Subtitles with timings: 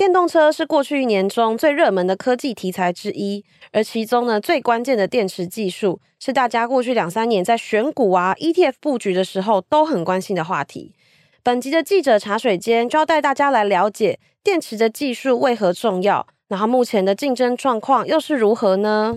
[0.00, 10.94] 电动车是过去一年中最热门的科技题材之一，而其中呢，最关键的电池技术是大家过去两三年在选股啊、ETF 布局的时候都很关心的话题。
[11.42, 19.14] 本集的记者茶水间就要带大家来了解电池的技术为何重要，然后目前的竞争状况又是如何呢？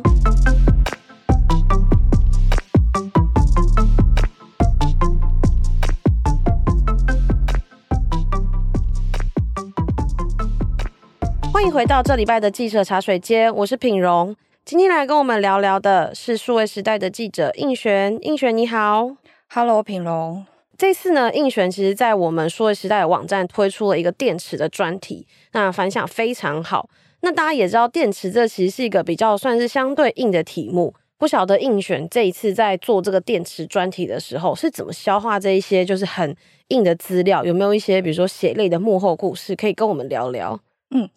[11.64, 14.36] 欢迎回到这礼拜的记者茶水间，我是品荣。
[14.66, 18.18] 今天来跟我们聊聊的是数位时代的记者应璇。
[18.20, 19.16] 应璇你好
[19.48, 20.46] ，Hello，品荣。
[20.78, 26.90] 这次呢，应璇其实在我们数位时代的网站推出了一个电池的专题，那反响非常好。
[27.22, 30.94] 那大家也知道，电池这其实是一个比较算是相对硬的题目。
[31.18, 36.36] 不晓得应璇这一次在做这个电池专题的时候，是怎么消化这一些就是很
[36.68, 37.46] 硬的资料？
[37.46, 40.60] 有没有一些比如说血泪的幕后故事可以跟我们聊聊？
[40.92, 41.10] 嗯。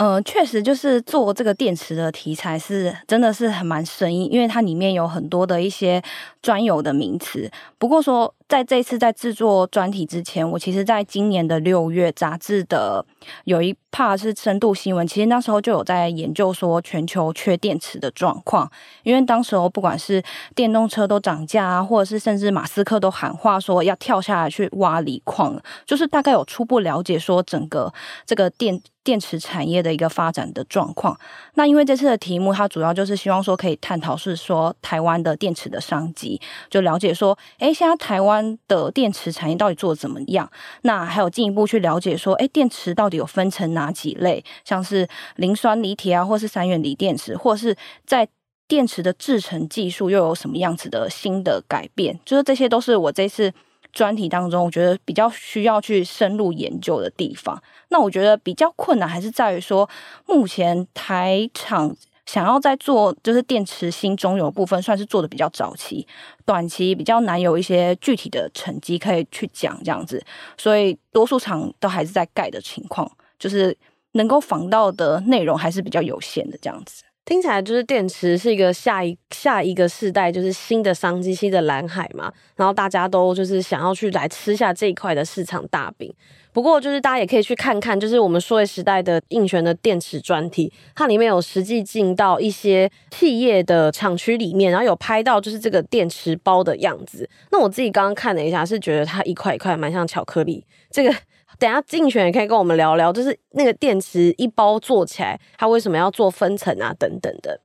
[0.00, 6.00] 嗯，确实就是做这个电池的题材是真的是很蛮生硬，因为它里面有很多的一些
[6.40, 7.50] 专有的名词。
[7.78, 13.04] 不过说，在这次在制作专题之前，我其实在今年的六月杂志的
[13.44, 18.70] 有一 part 是深度新闻，其实那时候就有在研究说全球缺电池的状况，
[19.02, 20.22] 因为当时候不管是
[20.54, 27.92] 电动车都涨价啊，或者是甚至马斯克都喊话说要跳下来去挖锂矿，就是大概有初步了解说整个
[28.24, 28.80] 这个电。
[29.04, 31.18] 电池产业的一个发展的状况。
[31.54, 36.38] 那因为这次的题目，它主要就是希望说可以探讨是说台湾的电池的商机，
[36.68, 40.50] 就了解说，哎，现在台湾的电池产业到底做得怎么样？
[40.82, 44.44] 那还有进一步去了解说，哎，电池到底有分成哪几类？
[44.64, 48.28] 像是磷酸锂铁啊，或是三元锂电池，或是在
[48.66, 52.18] 电池的制成技术又有什么样子的新的改变？
[52.24, 53.52] 就是这些都是我这次。
[53.90, 57.60] 专题当中，我觉得比较需要去深入研究的地方。
[57.88, 59.88] 那我觉得比较困难还是在于说，
[60.26, 61.96] 目前台厂
[62.28, 66.06] 想要在做就是电池新中游部分，算是做的比较早期，
[66.44, 70.22] 短期比较难有一些具体的成绩可以去讲这样子。
[70.58, 73.74] 所以多数厂都还是在盖的情况，就是
[74.12, 77.02] 能够访到的内容还是比较有限的这样子。
[77.28, 82.32] 听起来就是电池是一个下一下一个世代，就是新的商机、新的蓝海嘛。
[82.56, 86.10] 然后大家都就是想要去来吃下这一块的市场大饼。
[86.54, 97.28] 不过就是大家也可以去看看，就是我们数位时代的应璇的电池专题，它里面有实际进到一些企业的厂区里面，然后有拍到就是这个电池包的样子。
[97.52, 100.64] 那我自己刚刚看了一下，是觉得它一块一块蛮像巧克力。
[100.90, 101.14] 这个。
[101.58, 106.94] 等下，应璇也可以跟我们聊聊，就是那个电池一包做起来，它为什么要做分层啊？
[106.98, 107.60] 等等的。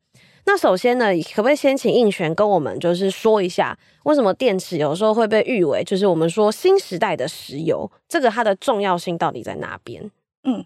[0.45, 7.89] 那首先呢，可不可以先请应璇跟我们就是说一下，为什么电池有时候会被誉为就是我们说新时代的石油？
[8.09, 10.11] 这个它的重要性到底在哪边？
[10.43, 10.65] 嗯，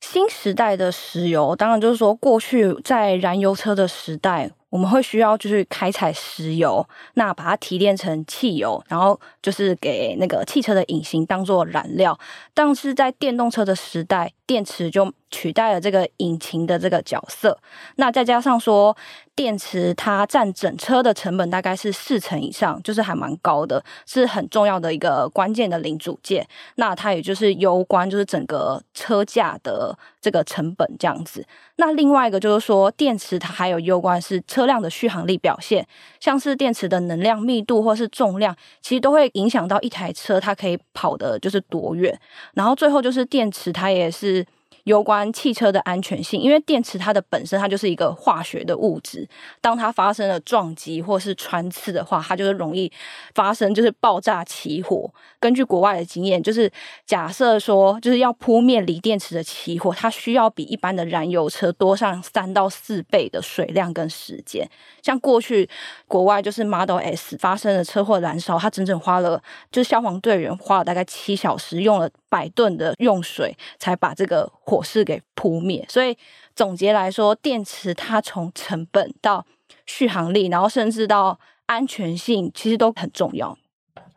[0.00, 4.50] 新时代的石油，当然就是说过去在燃油车的时代。
[4.70, 12.18] 我们会需要就是开采石油，那把它提炼成汽油，然后就是给那个汽车的引擎当做燃料。
[12.52, 17.58] 但是在电动车的时代，电池就取代了这个引擎的这个角色。
[17.96, 18.96] 那再加上说，
[19.34, 26.46] 电池它占整车的成本大概是四成以上，就是还蛮高的，是很重要的一个关键的零组件。
[26.74, 31.44] 那它也就是攸关就是整个车架的这个成本这样子。
[31.76, 35.86] 那另外一个就是说，电池它还有攸关是车辆的续航力表现，
[36.20, 42.18] 像是电池的能量密度或是重量，其实都会影响到一台车它可以跑的就是多远。
[42.54, 44.44] 然后最后就是电池它也是。
[44.88, 49.28] 有关汽车的安全性，因为电池它的本身它就是一个化学的物质，
[49.60, 52.90] 当它发生了撞击或是穿刺的话，它就是容易
[53.34, 55.12] 发生就是爆炸起火。
[55.38, 56.72] 根据国外的经验，就是
[57.04, 64.66] 假设说就是要扑灭锂电池的起火，它需要比一般的燃油车多上三到四倍的水量跟时间。
[65.02, 65.68] 像过去
[66.06, 74.82] 国外就是 Model S 发生了车祸燃烧，它整整花了就是消防队员花了大概七小时，用了百吨的用水才把这个火。
[74.88, 76.16] 势给扑灭，所以
[76.56, 79.44] 总结来说，电池它从成本到
[79.84, 83.54] 续航力，然后甚至到安全性，其实都很重要。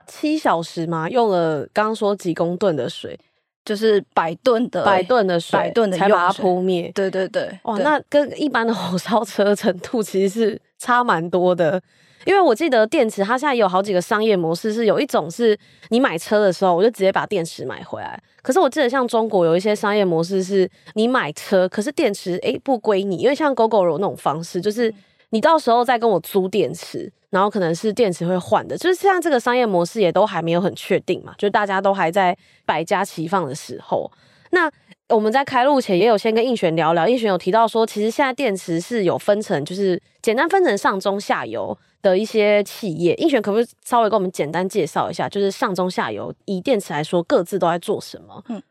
[0.07, 3.19] 七小时嘛，用了刚刚说几公吨的水，
[3.65, 6.89] 就是百吨的百吨的水，百吨的才把它扑灭。
[6.95, 11.81] 对对对，哇，那跟一般的火烧车程度其实是差蛮多的。
[12.25, 15.57] 因为我记得电池它现在有好几个商业模式，是有一种是
[15.89, 18.21] 你买车的时候，我就直接把电池买回来。
[18.41, 24.93] 可是我记得像中国有一些商业模式是，你买车，可是电池诶不归你，因为像 Gogoro 那种方式，就是
[25.29, 32.35] 你到时候再跟我租电池，然后可能是电池会换的，就是像这个商业模式也都还没有很确定嘛，就大家都还在
[32.65, 34.11] 百家齐放的时候。
[34.49, 34.69] 那
[35.09, 43.13] 我们在开录前也有先跟应璇聊聊，应璇有提到说，其实现在电池是有分成，就是简单分成上中下游的一些企业。
[43.15, 48.43] 应选可不可以稍微跟我们简单介绍一下，就是上中下游以电池来说，各自都在做什么？
[48.49, 48.61] 嗯。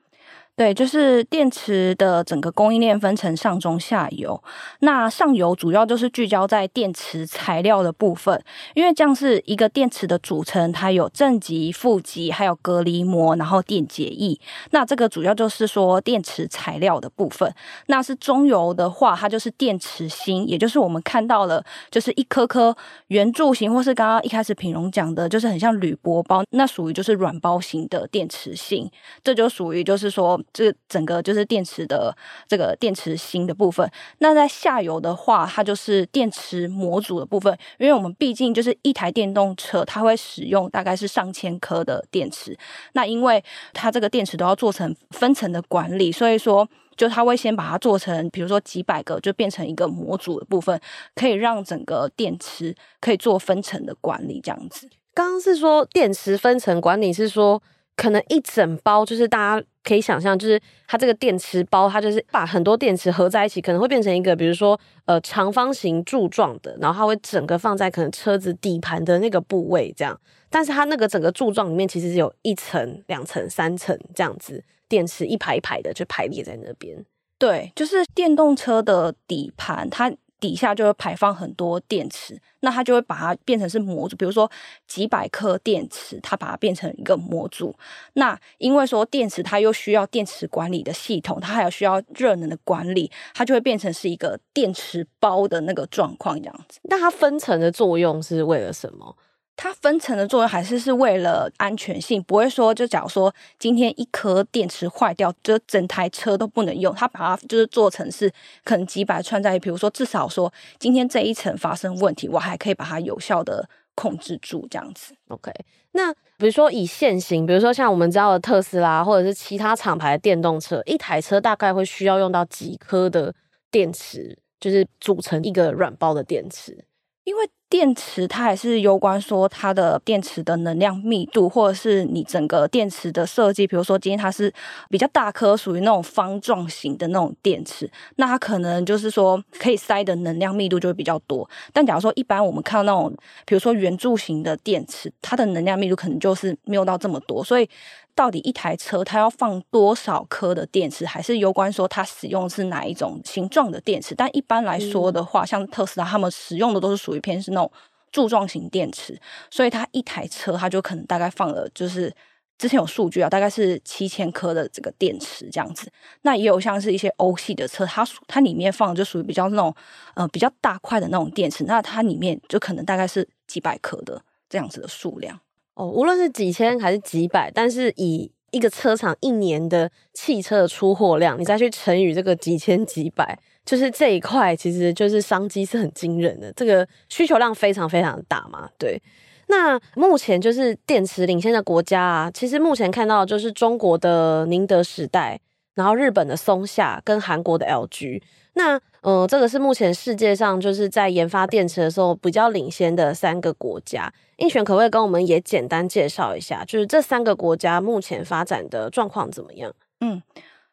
[0.60, 4.38] 对，就是电池的整个供应链分成上中下游。
[4.80, 8.38] 那上游主要就是聚焦在电池材料的部分，
[8.74, 14.38] 因为这样是一个电池的组成，它有正极、负极，还有隔离膜，然后电解液。
[14.72, 17.50] 那这个主要就是说电池材料的部分。
[17.86, 22.76] 那是中游的话，它就是电池芯，也就是我们看到了，就是一颗颗
[23.06, 28.86] 圆柱形，或是刚刚一开始品荣讲的，就是很像铝箔包，那属于就是软包型的电池芯。
[29.24, 30.38] 这就属于就是说。
[30.52, 32.16] 这整个就是电池的
[32.48, 33.90] 这个电池芯的部分。
[34.18, 37.56] 那在下游的话，它就是电池模组的部分。
[37.78, 42.56] 因为我们毕竟就是一台电动车，它会使用大概是上千颗的电池。
[42.92, 43.42] 那因为
[43.72, 50.78] 它这个电池都要做成分层的管理，所以说就它会先把它做成，比如说几百个，就变成一个模组的部分，
[51.14, 54.88] 可以让整个电池可以做分层的管理这样子。
[55.12, 57.62] 刚刚是说电池分层管理，是说
[58.00, 59.66] 可能一整包就是大家。
[59.82, 70.20] 可以想象，就是它这个电池包，它就是把很多电池合在一起，可能会变成一个，比如说呃长方形柱状的，然后它会整个放在可能车子底盘的那个部位这样。
[70.50, 77.02] 但是它那个整个柱状里面其实是有一层、两层、三层这样子，电池一排一排的就排列在那边。
[77.38, 80.12] 对，就是电动车的底盘，它。
[80.40, 84.50] 底下就会排放很多电池，那它就会把它变成是模组，比如说
[84.88, 87.74] 几百克电池，它把它变成一个模组。
[88.14, 96.80] 那因为说电池它又需要电池管理的系统，它还有需要热能的管理，它就会变成是一个电池包的那个状况这样子。
[96.84, 99.14] 那它分层的作用是为了什么？
[99.62, 106.94] 它分层的作用还是是为了安全性，不会说就假如说今天一颗电池坏掉，就整台车都不能用。
[106.94, 108.32] 它把它就是做成是
[108.64, 115.14] 可能几百串在，比如说至少说今天这一层发生问题，我还可以把它有效的控制住这样子。
[115.28, 115.52] OK，
[115.92, 123.34] 那比如说以现行，比如说像我们知道的特斯拉或者是其他厂牌的电动车，一台车大概会需要用到几颗的
[123.70, 126.86] 电池，就是组成一个软包的电池，
[127.24, 127.50] 因为。
[127.70, 133.64] 电池它还是攸关说它的电池的能量密度，或者是你整个电池的设计。
[133.64, 134.52] 比如说今天它是
[134.90, 141.48] 比较大颗，属于那种方状型的那种电池，那它可能就是说可以塞的能量密度就会比较多。
[141.72, 147.68] 但假如说一般我们看到那种，比如说圆柱形的电池，它的能量密度可能就是没有到这么多，所以。
[148.12, 154.14] 到底一台车它要放多少颗的电池，还是攸关说它使用是哪一种形状的电池？
[154.14, 157.70] 但一般来说的话，嗯、像特斯拉他们使用的都是属于偏是那种
[158.10, 159.20] 柱状型电池，
[159.50, 162.12] 所以它一台车它就可能大概放了，就是
[162.58, 165.90] 之前有数据啊，大概是七千颗的这个电池这样子。
[166.22, 169.74] 那也有像是一些欧系的车，它它里面放就属于比较那种
[170.14, 175.40] 呃比较大块的那种电池，那它里面就可能大概是几百颗的这样子的数量。
[175.74, 183.38] 哦，无论是几千还是几百，但是以一个车厂一年的汽车的出货量，你再去乘以这个几千几百，
[183.70, 188.68] 就是这一块其实就是商机是很惊人的，这个需求量非常非常大嘛。
[188.76, 189.00] 对，
[189.46, 195.38] 那目前就是电池领先的国家啊，其实目前看到就是中国的宁德时代，
[195.76, 198.20] 然后日本的松下跟韩国的 LG。
[198.54, 204.12] 那嗯、呃，这个是目前世界上就是在研发电池的时候比较领先的三个国家。
[204.38, 209.72] 应璇可不可以跟我们也简单介绍一下，就是这三个国家目前发展的状况怎么样？
[210.00, 210.20] 嗯，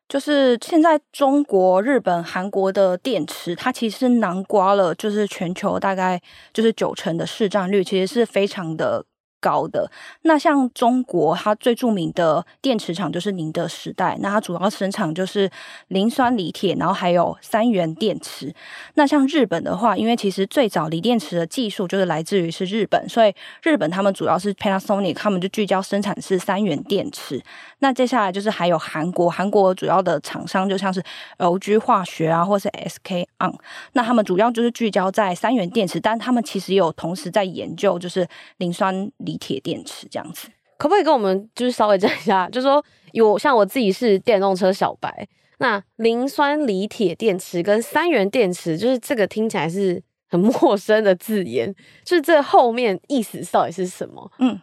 [0.08, 6.22] 就是现在中国、日本、韩国的电池，它其实囊括了就是全球大概
[6.54, 9.06] 就是九成的市占率，其实是非常的。
[9.40, 9.90] 高的。
[10.24, 15.50] 那像中国，它最著名的电池厂就是宁德时代，那它主要生产就是
[15.90, 18.52] 磷酸锂铁，然后还有三元电池。
[18.96, 27.40] 那像日本的话，因为其实最早锂电池的技术就是来自于是日本，所以日本他们主要是 Panasonic，他们就聚焦生产是三元电池。
[27.80, 31.04] 那接下来就是还有韩国，韩国主要的厂商就像是
[31.38, 33.54] LG 化学啊，或是 SK On，
[33.94, 38.88] 那他们主要就是聚焦在三元电池，但他们其实也有同时在研究就是磷酸。
[39.18, 42.48] 锂铁电池这样子，可不可以跟我们就是稍微讲一下？
[42.50, 51.74] 就是说有像我自己是电动车小白，那磷酸锂铁电池跟三元电池，就是这个听起来是很陌生的字眼，
[52.06, 54.32] 就是这后面意思到底是什么？
[54.40, 54.60] 嗯，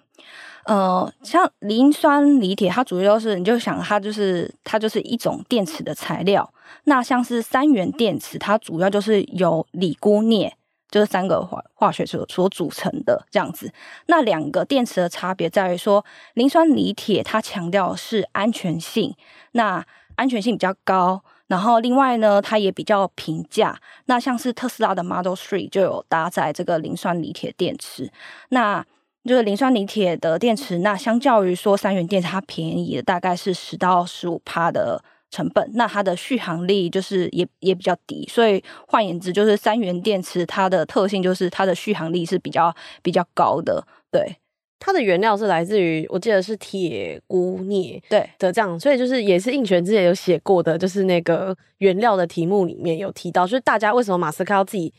[0.66, 6.52] 呃，像磷酸锂铁，它主要是你就想它就是它就是一种电池的材料，
[6.84, 10.56] 那像是三元电池，它主要就是由锂钴镍。
[10.90, 13.72] 就是三个化化学所所组成的这样子，
[14.06, 16.04] 那两个电池的差别在于说，
[16.34, 19.12] 磷酸锂铁它强调是安全性，
[19.52, 21.24] 那安全性比较高。
[21.48, 23.76] 然后另外呢，它也比较平价。
[24.04, 28.12] 那像是特斯拉的 Model Three 就有搭载这个磷酸锂铁电池。
[28.50, 28.86] 那
[29.24, 35.68] 就是磷酸锂铁的电池，那相较于说三元电池，它便宜的大概是十到十五趴的成本。
[35.74, 38.28] 那它的续航力就是也也比较低。
[38.30, 43.86] 所以换言之，就是三元电池它的特性就是它的续航力是比较比较高的。
[44.10, 44.36] 对。
[44.80, 54.92] 它的原料是来自于，我记得是铁钴镍，对的这样，所以就是也是应权之前有写过的，就是那个原料的题目里面有提到，就是大家为什么马斯克要自己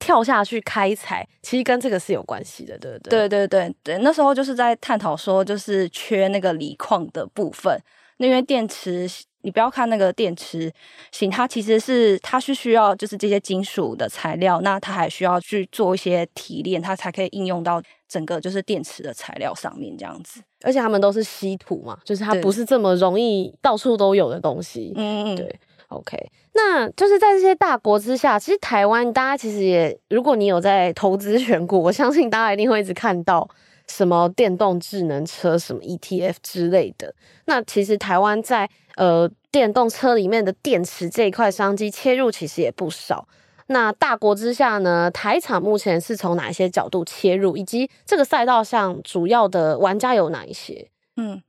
[0.00, 3.28] 跳下去开采，其实跟这个是有关系的，对不对？
[3.28, 7.80] 对对对对，那时候就是在探讨说，就是缺那个锂矿的部分，
[8.16, 9.08] 那因为电池。
[9.42, 10.70] 你不要看那个电池
[11.12, 20.42] 型，它其实是它是需要就是这些金属的材料，那它还需要去做一些提炼，它才可以应用到整个就是电池的材料上面这样子。
[20.62, 24.92] 而且它们都是稀土嘛，就是它不是这么容易到处都有的东西。
[24.94, 25.58] 嗯嗯，对
[25.90, 26.16] ，OK。
[26.54, 33.48] 那就是在这些大国之下，其实台湾大家其实也，如果你有在投资选股，我相信大家一定会一直看到。
[33.86, 37.12] 什么电动智能车，什么 ETF 之类的。
[37.46, 43.26] 那其实台湾在呃电动车里面的电池这一块商机切入其实也不少。
[43.66, 50.88] 那大国之下呢，台厂目前是从哪一些角度切入，以及这个赛道上主要的玩家有哪一些？
[51.16, 51.42] 嗯，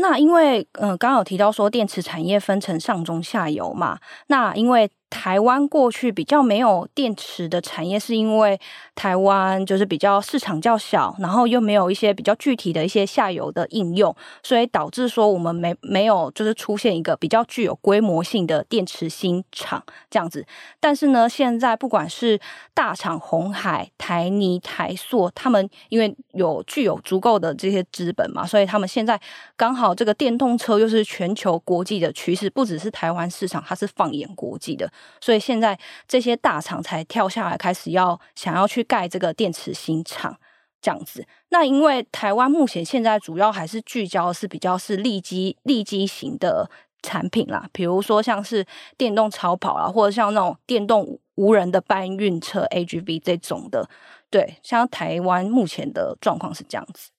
[0.00, 4.90] 那因为嗯刚好提到说电池产业分成上中下游嘛，那因为。
[5.10, 8.60] 台湾过去比较没有电池的产业，是因为
[8.94, 20.46] 台湾就是比较市场较小，然后又没有一些比较具体的一些下游的应用，所以导致说我们没没有就是出现一个比较具有规模性的电池新厂这样子。
[20.78, 22.38] 但是呢，现在不管是
[22.74, 29.18] 大厂红海、台泥、台塑，他们因为有具有足够的这些资本嘛，所以他们现在
[29.56, 34.90] 刚好这个电动车又是全球国际的趋势，不只是台湾市场，它是放眼国际的。
[35.20, 40.38] 所以现在这些大厂才跳下来，开始要想要去盖这个电池新厂
[40.80, 41.24] 这样子。
[41.48, 46.70] 那因为台湾目前现在主要还是聚焦是比较是利基利基型的
[47.02, 48.64] 产品啦，比如说像是
[48.96, 53.88] 电动超跑啊，或者像那种电动无人的搬运车 AGV 这种的。
[54.30, 57.10] 对，像台湾目前的状况是这样子。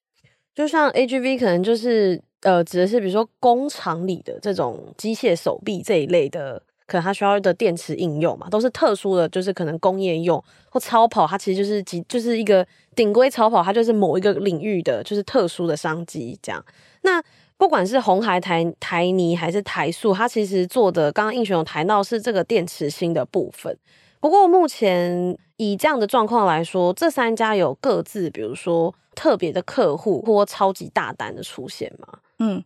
[0.53, 6.61] 就像 AGV 可能就是呃，指的是比如说工厂里的这种机械手臂这一类的。
[6.89, 12.65] 可能它需要的电池应用嘛，都是特殊的，就是可能工业用或超跑，它其实就是几就是一个
[12.95, 16.65] 顶规超跑，它就是某一个领域的，就是特殊的商机这样。
[17.01, 17.23] 那
[17.57, 23.77] 不管是红海、台台泥还是台塑，它其实做的，刚刚应雄有谈到是这个电池芯的部分。
[24.19, 32.19] 不过目前以这样的状况来说，这三家有各自，比如说特别的客户或超级大单的出现吗？
[32.39, 32.63] 嗯。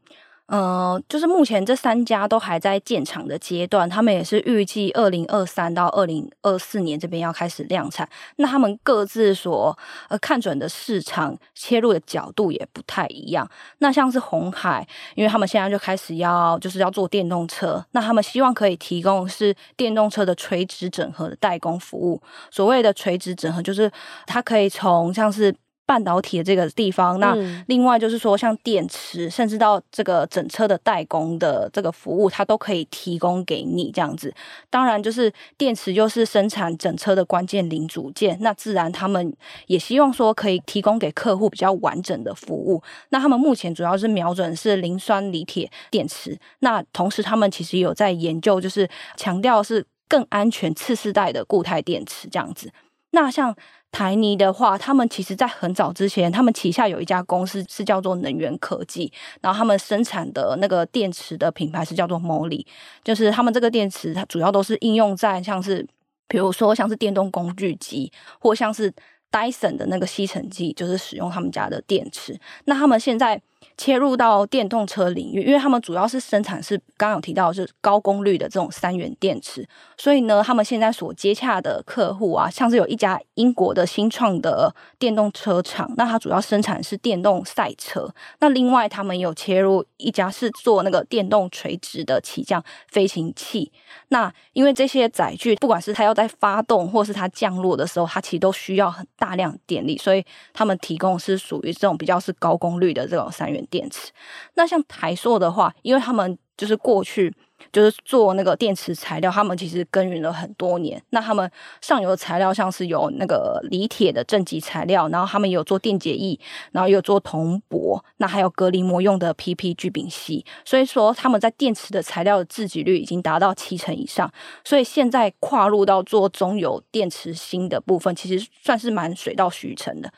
[0.47, 8.07] 呃，就是目前这三家都还在建厂的阶段，他们也是预计二零二三到二零二四年这边要开始量产。
[8.35, 9.75] 那他们各自所
[10.09, 13.49] 呃看准的市场切入的角度也不太一样。
[13.77, 14.85] 那像是红海，
[15.15, 22.21] 因为他们现在就开始要就是要做电动车，那他们希望可以提供是电动车的垂直整合的代工服务。
[22.51, 23.89] 所谓的垂直整合，就是
[24.27, 25.55] 它可以从像是。
[25.85, 27.35] 半导体的这个地方，那
[27.67, 34.33] 另外就是说，像电池，甚至到这个整车的代工的这个服务，它都可以提供给你这样子。
[34.69, 39.35] 当然，就是电池又是生产整车的关键零组件，那自然他们
[39.67, 42.81] 也希望说可以提供给客户比较完整的服务。
[43.09, 52.71] 那他们目前主要是瞄准是磷酸锂铁电池，那同时他们其实有在研究，就是强调是更安全次世代的固态电池这样子。
[53.11, 53.53] 那像。
[53.93, 59.09] 台泥的话，他们其实在很早之前，他们旗下有一家公司是叫做能源科技，
[59.39, 62.65] 然后他们生产的那个电池的品牌是叫做 Molly，
[63.03, 65.87] 就是他们这个电池它主要都是应用在像是，
[66.27, 68.91] 比如说像是电动工具机，或像是
[69.31, 72.37] Dyson 的那个吸尘器，就是使用他们家的电池。
[72.65, 73.41] 那他们现在。
[73.77, 88.07] 切入到电动车领域，因为他们主要是生产是刚刚有提到是高功率的这种三元电池，所以呢，他们现在所接洽的客户啊，像是有一家英国的新创的电动车厂，那它主要生产是电动赛车。
[88.39, 93.71] 那另外他们有切入一家是做那个电动垂直的起降飞行器。
[94.09, 103.63] 那因为这些载具，不管是它要在发动或是它降落的时候，它其实都需要很大量电力，所以他们提供是属于这种比较是高功率的这种三元。
[103.73, 104.11] 电池。
[104.53, 107.33] 那像台塑的话，因为他们就是过去。
[107.71, 111.01] 就是做那个电池材料，他们其实耕耘了很多年。
[111.11, 111.49] 那他们
[111.79, 116.37] 上游的材料像是有那个锂铁的正极材料，然后他们有做电解液，
[116.73, 120.45] 然后有做铜箔，那还有隔离膜用的 PP 聚丙烯。
[120.65, 124.29] 所以说他们在电池的材料的自给率已经达到七成以上。
[124.65, 130.11] 所以现在跨入到做中游电池芯的部分，其实算是蛮水到渠成的。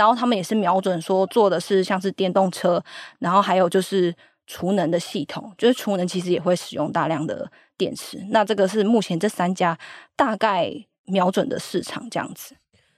[0.00, 2.82] 然后他们也是瞄准说做的是像是电动车，
[3.18, 4.14] 然后还有就是。
[4.52, 8.18] 储能的系统，就是储能其实也会使用大量的电池。
[8.30, 9.78] 那这个是目前这三家
[10.16, 12.56] 大概瞄准的市场这样子。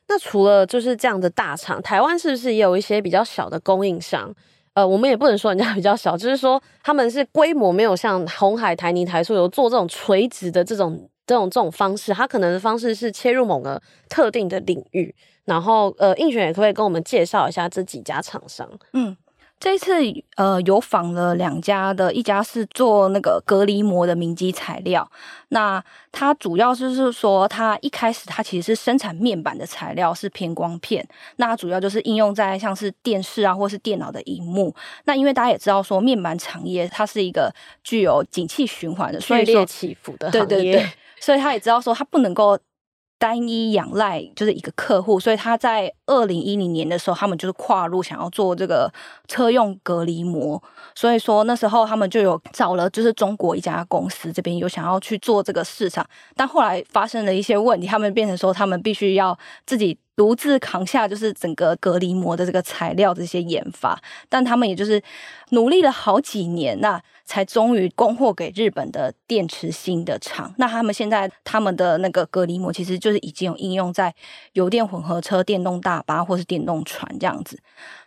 [0.09, 4.35] 那除了就是这样的大厂，台湾是不是也有一些比较小的供应商？
[4.73, 13.79] 呃，我们也不能说人家比较小，就是说他们是规模没有像红海、台泥、台塑有做这种垂直的这种这种这种方式，它可能的方式是切入某个
[14.09, 15.15] 特定的领域。
[15.45, 18.69] 然后，呃，应璇也可不可以跟我们介绍一下这几家厂商？
[18.93, 19.17] 嗯。
[19.61, 19.93] 这一次，
[20.35, 25.09] 呃，有访了两家的，一家是做那个隔离膜的明基材料。
[25.51, 25.81] 那
[26.11, 31.07] 它主要就是说，它一开始它其实是生产面板的材料，是偏光片。
[31.37, 34.75] 那它主要就是应用在像是电视啊，或是电脑的荧幕。
[35.05, 42.59] 那因为大家也知道说，面板产业它是一个具有景气循环的，所以说起伏的对对对，所以他也知道说，它不能够。
[43.23, 48.93] 单一仰赖就是一个客户，所以他在二零一零年的时候，他们就是跨入想要做这个
[49.29, 50.61] 车用隔离膜，
[50.93, 65.03] 所以说那时候他们就有找了就是中国一家公司这边有想要去做这个市场，但后来发生了一些问题，他们变成说他们必须要自己独自扛下就是整个隔离膜的这个材料这些研发，但他们也就是
[65.51, 67.03] 努力了好几年那。
[67.25, 70.53] 才终于供货给日本的电池芯的厂。
[70.59, 74.13] 那他们现在他们的那个隔离膜，其实就是已经有应用在
[74.55, 77.59] 油电混合车、电动大巴或是电动船这样子。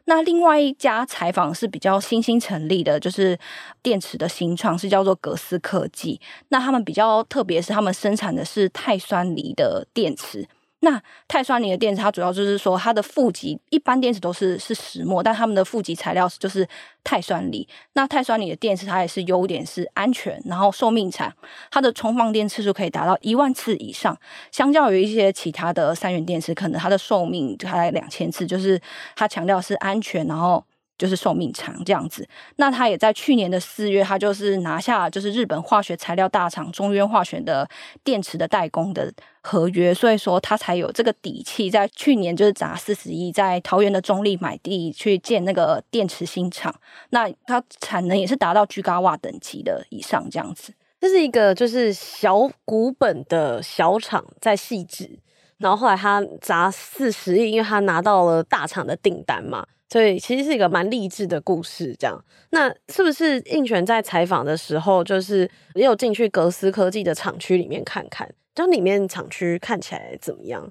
[0.03, 3.39] 那另外一家采访是比较新兴成立的，就是
[3.81, 6.19] 电池的新创，是叫做格斯科技。
[6.49, 10.47] 那他们比较特别是他们生产的是钛酸锂的电池。
[10.85, 16.67] 那钛酸锂的电池，它主要就是说它的负极，一般电池都是是石墨，但它们的负极材料就是
[17.03, 17.67] 钛酸锂。
[17.93, 21.33] 那钛酸锂的电池，它也是优点是安全，然后寿命长，
[21.71, 24.15] 它的充放电次数可以达到一万次以上。
[24.51, 28.79] 相较于一些其他的三元电池，可能它的寿命就才两千次，就是
[29.15, 30.63] 它强调是安全，然后。
[30.97, 37.67] 就是寿命长这样子，那他也在去年的四月，他就是拿下就是日本化学材料大厂中渊化学的
[38.03, 46.73] 电池的代工的合约，所以说他才有这个底气，在去年就是砸四十亿在桃园的中立买地去建那个电池新厂，
[47.09, 50.73] 那它产能也是达到 Gigawatt 等级的以上这样子。
[51.01, 55.19] 这是一个就是小股本的小厂在汐止，
[55.57, 59.67] 然后后来他砸四十亿，因为他拿到了大厂的订单嘛。
[59.95, 62.21] 所以其实是一个蛮励志的故事，这样。
[62.49, 68.29] 那是不是应璇在采访的时候，就是也有进去格斯科技的厂区里面看看？
[68.53, 70.69] 就里面厂区看起来怎么样？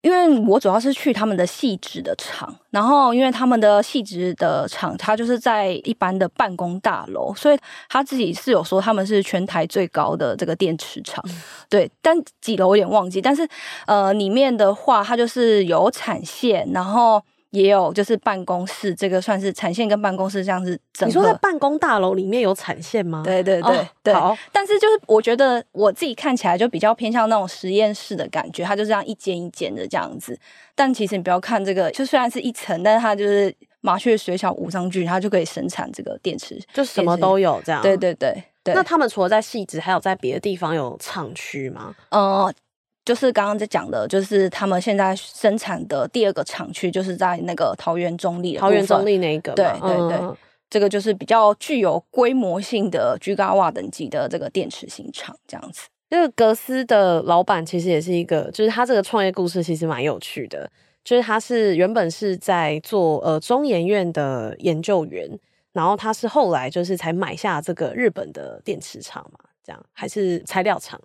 [0.00, 7.58] 因为我主要是去他们的汐止的厂，然后因为他们的汐止的厂，它就是在一般的办公大楼，所以
[7.90, 11.90] 他自己是有说他们是全台最高的这个电池厂，嗯、对。
[12.00, 13.46] 但几楼有点忘记，但是
[13.86, 17.22] 呃，里面的话，它就是有产线，然后。
[17.50, 21.08] 也有就是办公室，这个算是产线跟办公室这样子整。
[21.08, 23.22] 你说在办公大楼里面有产线吗？
[23.24, 24.14] 对对对、哦、对。
[24.14, 30.38] 好，但是就是我觉得我自己看起来就比较偏向那种实验室的感觉，它就这样一间一间的这样子。
[30.76, 37.82] 但其实你不要看这个，就虽然是一层，但是它就是麻雀虽小五脏俱全，它就可以生产这个电池，就什么都有这样。
[37.82, 38.74] 对对对对。
[38.74, 41.96] 那他们除了在汐止，还有在别的地方有厂区吗？
[42.10, 42.52] 呃。
[43.04, 48.56] 就是刚刚在讲的，就是他们现在生产的第二个厂区，就是在那个桃园中立。
[48.56, 50.36] 桃园中立那一个，对对对，嗯、
[50.68, 55.88] 这个就是比较具有规模性的 Gigawatt 等级的这个电池型厂，这样子。
[56.10, 60.70] 这个格斯的老板其实也是一个，就是他这个创业故事其实蛮有趣的，
[61.02, 65.26] 就是他是原本是在做呃中研院的研究员，
[65.72, 71.00] 然后他是后来就是才买下这个日本的电池厂嘛，这样还是材料厂。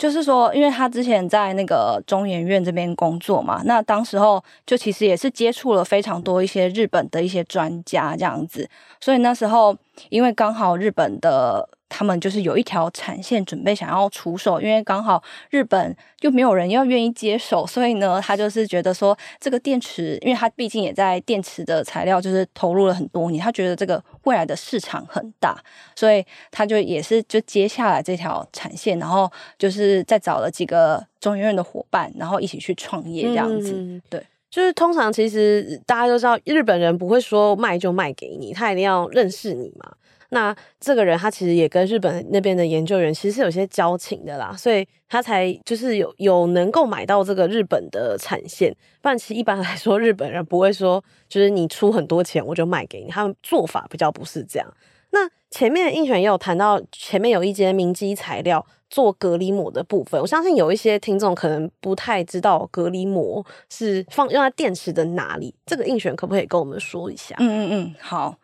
[0.00, 8.66] 就是说，因为他之前在那个中研院这边工作嘛，那当时候就其实也是接触了非常多一些日本的一些专家这样子，
[8.98, 9.76] 所以那时候
[10.08, 11.68] 因为刚好日本的。
[11.90, 25.62] 他们就是有一条产线准备想要出手，因为刚好日本又没有人要愿意接手，所以呢，他就是觉得说这个电池，因为他毕竟也在电池的材料就是投入了很多年，他觉得这个未来的市场很大，
[25.94, 34.24] 所以他就也是就接下来这条产线，然后就是再找了几个中研院的伙伴，然后一起去创业这样子，嗯、对。
[34.50, 39.92] 就是通常其实大家都知道，日本人不会说卖就卖给你，他一定要认识你嘛。
[40.30, 48.74] 那这个人他其实也跟日本那边的研究员其实是有些交情的啦，所以他才就是有有能够买到这个日本的产线。
[49.02, 54.74] 不然其实一般来说，日本人不会说就是你出很多钱我就卖给你，他们做法比较不是这样。
[55.12, 67.34] 那前面应选也有谈到，前面有一间明基材料做隔离膜的部分，我相信有一些听众可能不太知道隔离膜是放用在电池的哪里，这个应选可不可以跟我们说一下？
[67.40, 68.36] 嗯嗯嗯，好。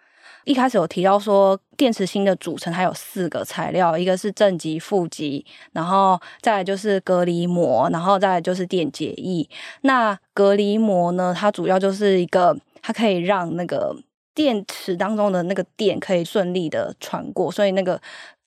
[0.47, 9.47] 一开始有提到说，电池芯的组成它有四个材料，一个是正极、负极，然后再来就是隔离膜，然后再来就是电解液。
[9.81, 13.93] 那隔离膜呢，它主要就是一个，它可以让那个
[14.37, 18.01] 电池当中的那个电可以顺利的穿过，所以那个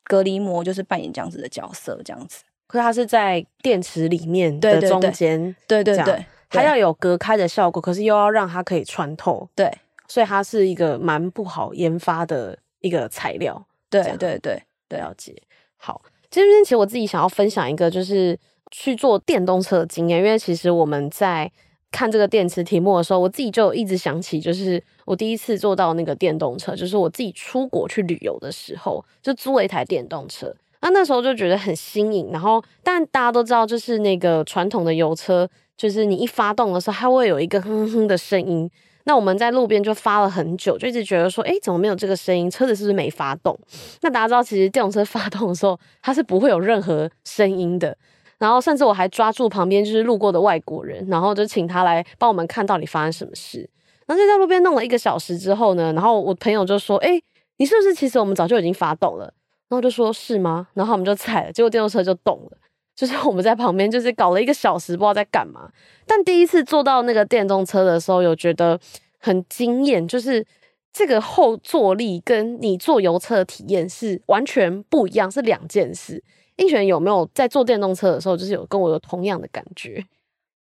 [0.06, 2.44] 隔离膜就是扮演这样子的角色，这样子。
[2.66, 9.70] 可是它是在电池里面的中间，对对对，对，它要有隔开的效果，可是又要让它可以穿透，对。
[10.10, 15.34] 所以它是一个蛮不好研发的一个材料，对对对对，了解。
[15.78, 18.38] 好，今天其实我自己想要分享一个，就是
[18.72, 21.50] 去做电动车的经验，因为其实我们在
[21.92, 32.30] 看这个电池题目的时候，我自己就一直想起，就是我第一次坐到那个电动车，就是我自己出国去旅游的时候，就租了一台电动车，那那时候就觉得很新颖。
[32.32, 38.70] 然后，但大家都知道，就是那个传统的油车，就是你一发动的时候，它会有一个哼哼的声音。
[39.06, 42.50] 那我们在路边就发了很久，就一直觉得说，哎，怎么没有这个声音？
[42.50, 43.58] 车子是不是没发动？
[44.02, 47.98] 那大家知道，其实电动车发动的时候，它是不会有任何声音的。
[48.38, 53.70] 然后，甚至我还抓住旁边就是路过的外国人，然后就请他来帮我们看到底发生什么事。
[54.06, 57.22] 然后就在路边弄了一个小时之后呢，然后我朋友就说，哎，
[57.58, 59.26] 你是不是其实我们早就已经发动了？
[59.68, 60.68] 然后就说是吗？
[60.74, 62.58] 然后我们就踩了，结果电动车就动了。
[63.00, 65.72] 就是我们在旁边，就是搞了一个小时，不知道在干嘛。
[66.06, 68.78] 但第一次坐到那个电动车的时候，有觉得
[69.20, 70.46] 很惊艳，就是
[70.92, 76.22] 这个后坐力跟你坐油车的体验是完全不一样，是两件事。
[76.58, 80.04] 映璇有没有在坐电动车的时候，就是有跟我有同样的感觉？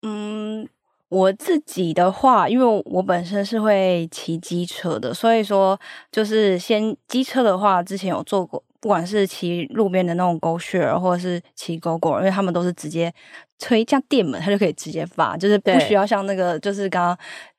[0.04, 0.70] 嗯，
[1.10, 5.80] 我自己的话，因为我本身是会骑机车的，所以说
[6.12, 8.64] 就是先机车的话，之前有坐过。
[8.82, 13.14] 不管是骑路边的那种 GoShare，或者是骑 GoGo，因为他们都是直接
[13.60, 17.18] 推一下电门，它就可以直接发，就是不需要像那个就是刚刚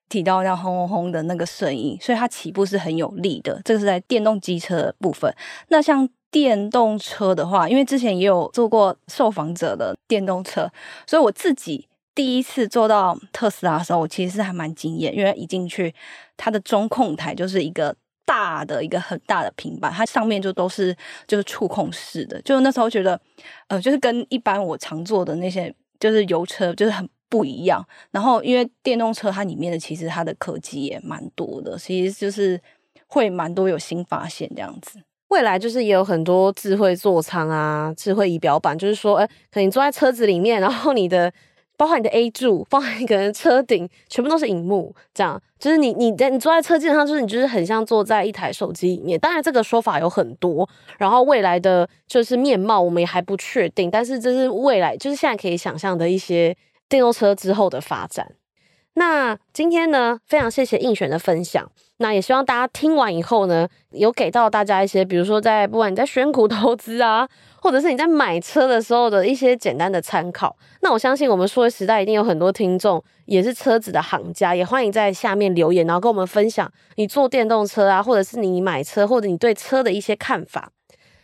[0.09, 3.61] 提到那样轰轰轰的那个声音，所以它起步是很有力的。
[3.65, 5.33] 这个是在电动机车的部分。
[5.69, 10.69] 那像电动车的话，因为之前也有做过受访者的电动车，
[11.07, 15.95] 所以我自己第一次坐到特斯拉的时候，我其实是还蛮惊艳，因为一进去
[16.37, 17.95] 它的中控台就是一个。
[18.25, 23.21] 大的一个很大的平板，它上面就都是就是触控式的，就那时候觉得，
[23.69, 27.85] 呃，就是跟一般我常坐的那些就是油车就是很不一样。
[28.11, 32.61] 然后因为电动车它里面的其实它的科技也蛮多的，其实就是
[33.07, 35.01] 会蛮多有新发现这样子。
[35.29, 41.33] 未来就是也有很多智慧座舱啊，智慧仪表板，就是说，哎，可能你坐在车子里面，然后你的。
[41.83, 49.19] 包括你的 A 柱，包括一个人车顶，全部都是荧幕，这样就是你你在你坐在车镜上，就是你就是很像坐在一台手机里面。
[49.19, 56.57] 当然，这个说法有很多，然后未来的就是面貌我们也还不确定，但是这是未来，就是现在可以想象的一些
[56.89, 58.31] 电动车之后的发展。
[58.95, 61.71] 那今天呢，非常谢谢映璇的分享。
[61.99, 67.27] 那也希望大家听完以后呢，有给到大家一些，比如说在不管你在选股投资啊，
[67.63, 70.57] 或者是你在买车的时候的一些简单的参考。
[70.81, 80.71] 那我相信我们数位时代一定有很多听众也是车子的行家，也欢迎在下面留言，然后跟我们分享你坐电动车啊，或者是你买车，或者你对车的一些看法。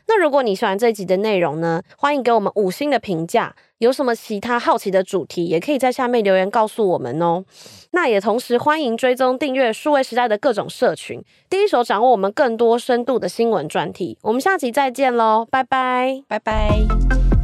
[0.08, 3.54] 那如果你喜欢这一集的内容呢，欢迎给我们五星的评价。
[3.78, 7.44] 有什么其他好奇的主题，也可以在下面留言告诉我们哦。
[7.92, 14.18] 那也同时欢迎追踪订阅数位时代的各种社群，第一手掌握我们更多深度的新闻专题。
[14.22, 17.37] 我们下集再见喽，拜拜，拜拜。